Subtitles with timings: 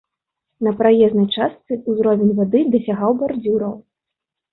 [0.67, 3.77] На праезнай частцы ўзровень вады дасягаў бардзюраў.